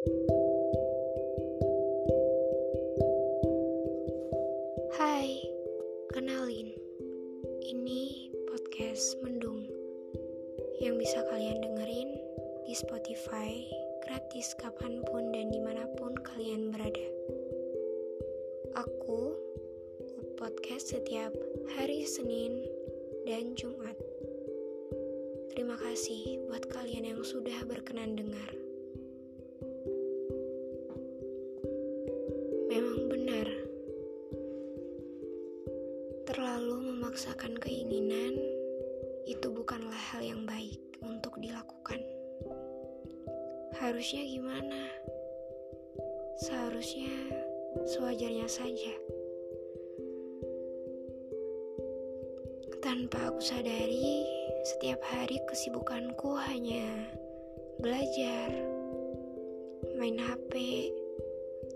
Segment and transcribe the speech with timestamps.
[0.00, 0.08] Hai,
[6.16, 6.72] kenalin.
[7.60, 9.68] Ini podcast Mendung
[10.80, 12.16] yang bisa kalian dengerin
[12.64, 13.60] di Spotify
[14.08, 17.08] gratis kapan pun dan di mana pun kalian berada.
[18.80, 19.36] Aku
[20.40, 21.36] podcast setiap
[21.76, 22.64] hari Senin
[23.28, 24.00] dan Jumat.
[25.52, 28.59] Terima kasih buat kalian yang sudah berkenan dengar.
[36.30, 38.38] Terlalu memaksakan keinginan
[39.26, 41.98] itu bukanlah hal yang baik untuk dilakukan.
[43.74, 44.94] Harusnya gimana?
[46.38, 47.10] Seharusnya
[47.82, 48.94] sewajarnya saja.
[52.78, 54.22] Tanpa aku sadari,
[54.70, 57.10] setiap hari kesibukanku hanya
[57.82, 58.54] belajar,
[59.98, 60.54] main HP,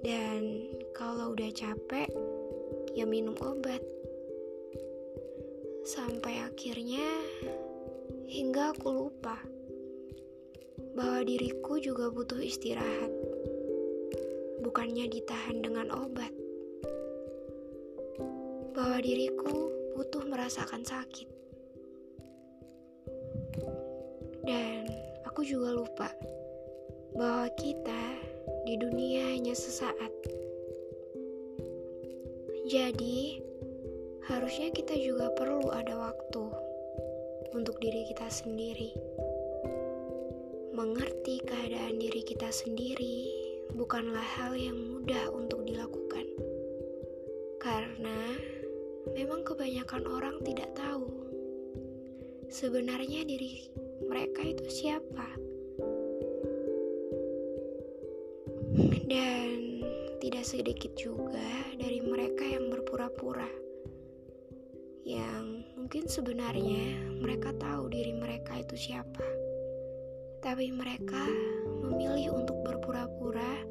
[0.00, 2.08] dan kalau udah capek,
[2.96, 3.97] ya minum obat.
[5.88, 7.00] Sampai akhirnya,
[8.28, 9.40] hingga aku lupa
[10.92, 13.08] bahwa diriku juga butuh istirahat,
[14.60, 16.28] bukannya ditahan dengan obat.
[18.76, 21.24] Bahwa diriku butuh merasakan sakit.
[24.44, 24.92] Dan
[25.24, 26.12] aku juga lupa
[27.16, 28.02] bahwa kita
[28.68, 30.12] di dunia hanya sesaat.
[32.68, 33.47] Jadi,
[34.28, 36.44] harusnya kita juga perlu ada waktu
[37.56, 38.92] untuk diri kita sendiri.
[40.76, 43.24] Mengerti keadaan diri kita sendiri
[43.72, 46.28] bukanlah hal yang mudah untuk dilakukan,
[47.56, 48.36] karena
[49.16, 51.08] memang kebanyakan orang tidak tahu
[52.52, 53.72] sebenarnya diri
[54.04, 55.28] mereka itu siapa.
[59.08, 59.80] Dan
[60.20, 61.48] tidak sedikit juga
[61.80, 63.67] dari mereka yang berpura-pura.
[65.08, 69.24] Yang mungkin sebenarnya mereka tahu diri mereka itu siapa.
[70.44, 71.24] Tapi mereka
[71.80, 73.64] memilih untuk berpura-pura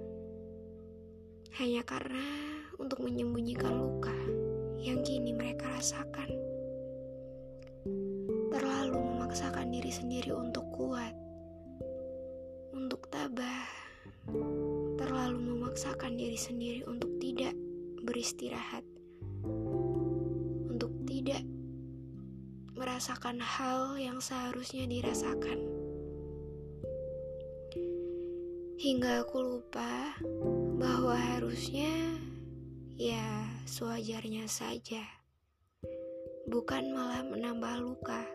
[1.62, 2.26] hanya karena
[2.82, 4.18] untuk menyembunyikan luka
[4.82, 6.26] yang kini mereka rasakan.
[8.50, 11.14] Terlalu memaksakan diri sendiri untuk kuat,
[12.74, 13.70] untuk tabah,
[14.98, 17.54] terlalu memaksakan diri sendiri untuk tidak
[18.02, 18.82] beristirahat,
[22.98, 25.62] merasakan hal yang seharusnya dirasakan.
[28.82, 30.18] Hingga aku lupa
[30.82, 31.94] bahwa harusnya
[32.98, 33.22] Ya,
[33.70, 35.06] sewajarnya saja.
[36.50, 38.26] Bukan malah menambah luka,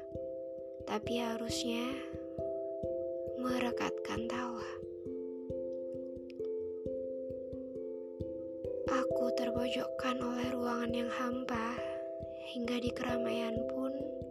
[0.87, 1.99] tapi harusnya
[3.43, 4.69] merekatkan tawa.
[8.87, 11.75] Aku terpojokkan oleh ruangan yang hampa,
[12.55, 13.82] hingga di keramaian pun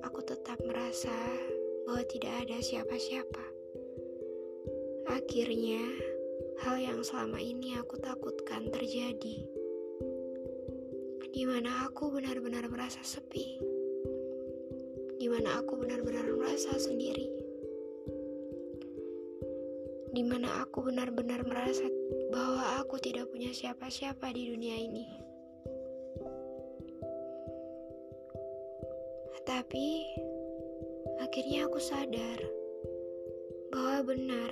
[0.02, 1.14] aku tetap merasa
[1.86, 3.46] bahwa tidak ada siapa-siapa.
[5.10, 5.82] Akhirnya,
[6.66, 9.46] hal yang selama ini aku takutkan terjadi
[11.32, 13.56] di mana aku benar-benar merasa sepi,
[15.16, 17.32] di mana aku benar-benar merasa sendiri,
[20.12, 21.88] di mana aku benar-benar merasa
[22.36, 25.31] bahwa aku tidak punya siapa-siapa di dunia ini.
[29.72, 30.04] Tapi
[31.24, 32.40] akhirnya aku sadar
[33.72, 34.52] bahwa benar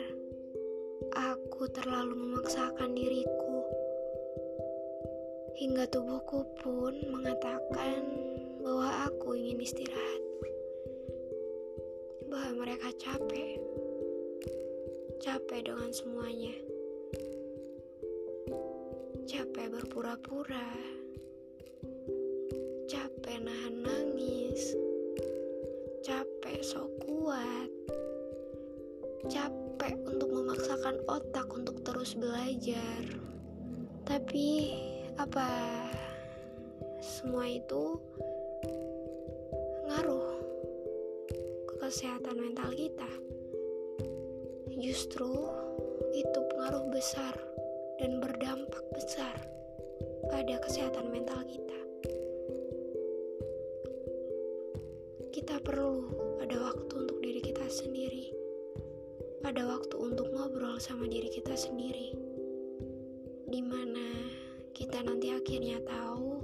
[1.12, 3.60] aku terlalu memaksakan diriku.
[5.60, 8.00] Hingga tubuhku pun mengatakan
[8.64, 10.24] bahwa aku ingin istirahat,
[12.32, 13.60] bahwa mereka capek,
[15.20, 16.56] capek dengan semuanya,
[19.28, 20.80] capek berpura-pura,
[22.88, 23.79] capek nahan
[32.10, 33.06] terus belajar,
[34.02, 34.74] tapi
[35.22, 35.46] apa
[37.06, 38.02] semua itu
[39.86, 40.34] ngaruh
[41.70, 43.06] ke kesehatan mental kita?
[44.82, 45.54] Justru
[46.18, 47.38] itu pengaruh besar
[48.02, 49.38] dan berdampak besar
[50.34, 51.80] pada kesehatan mental kita.
[55.30, 56.10] Kita perlu
[56.42, 58.19] ada waktu untuk diri kita sendiri
[59.50, 62.14] ada waktu untuk ngobrol sama diri kita sendiri
[63.50, 64.30] di mana
[64.78, 66.38] kita nanti akhirnya tahu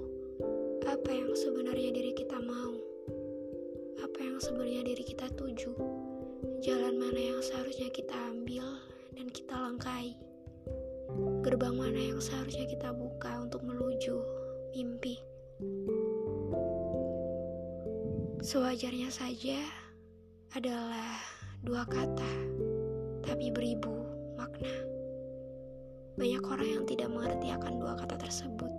[0.89, 2.73] apa yang sebenarnya diri kita mau,
[4.01, 5.69] apa yang sebenarnya diri kita tuju,
[6.65, 8.65] jalan mana yang seharusnya kita ambil
[9.13, 10.17] dan kita langkai.
[11.45, 14.17] gerbang mana yang seharusnya kita buka untuk menuju
[14.73, 15.21] mimpi.
[18.41, 19.61] Sewajarnya saja
[20.57, 21.21] adalah
[21.61, 22.44] dua kata,
[23.25, 23.91] tapi beribu
[24.37, 24.71] makna.
[26.15, 28.71] Banyak orang yang tidak mengerti akan dua kata tersebut.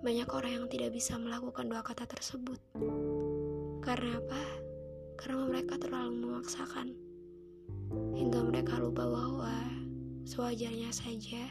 [0.00, 2.60] Banyak orang yang tidak bisa melakukan dua kata tersebut.
[3.82, 4.42] Karena apa?
[5.18, 6.94] Karena mereka terlalu memaksakan.
[8.14, 9.56] Hingga mereka lupa bahwa
[10.28, 11.50] sewajarnya saja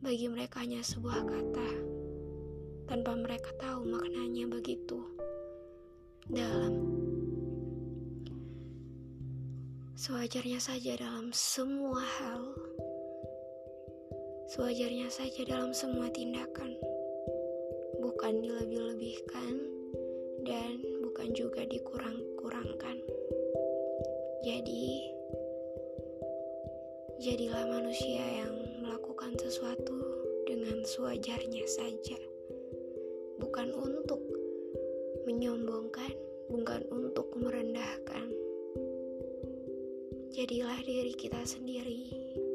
[0.00, 1.68] bagi mereka hanya sebuah kata.
[2.88, 5.02] Tanpa mereka tahu maknanya begitu
[6.30, 7.01] dalam.
[10.02, 12.42] Sewajarnya saja dalam semua hal.
[14.50, 16.74] Sewajarnya saja dalam semua tindakan.
[18.02, 19.62] Bukan dilebih-lebihkan
[20.42, 22.98] dan bukan juga dikurang-kurangkan.
[24.42, 25.06] Jadi,
[27.22, 30.02] jadilah manusia yang melakukan sesuatu
[30.50, 32.18] dengan sewajarnya saja.
[33.38, 34.18] Bukan untuk
[35.30, 36.10] menyombongkan,
[36.50, 38.41] bukan untuk merendahkan.
[40.32, 42.08] Jadilah diri kita sendiri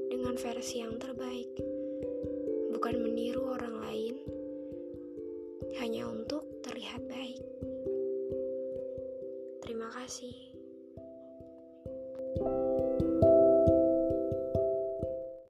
[0.09, 1.61] dengan versi yang terbaik,
[2.73, 4.15] bukan meniru orang lain,
[5.77, 7.37] hanya untuk terlihat baik.
[9.61, 10.56] Terima kasih.